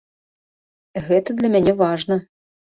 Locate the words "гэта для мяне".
1.09-1.79